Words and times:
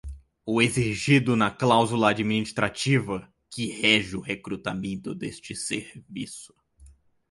O 0.43 0.59
exigido 0.63 1.35
na 1.35 1.51
cláusula 1.51 2.09
administrativa 2.09 3.31
que 3.53 3.67
rege 3.67 4.17
o 4.17 4.19
recrutamento 4.19 5.13
deste 5.13 5.53
serviço. 5.55 6.55